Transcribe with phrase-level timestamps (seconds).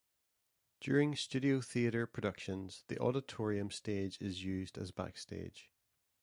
[0.79, 5.69] During Studio Theater productions the Auditorium stage is used as backstage.